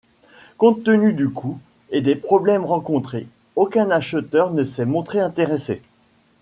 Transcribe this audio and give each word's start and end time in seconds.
Compte 0.57 0.83
tenu 0.83 1.13
du 1.13 1.29
coût 1.29 1.59
et 1.91 2.01
des 2.01 2.15
problèmes 2.15 2.65
rencontrés, 2.65 3.27
aucun 3.55 3.91
acheteur 3.91 4.49
ne 4.51 4.63
s'est 4.63 4.85
montré 4.87 5.19
intéressé. 5.19 5.79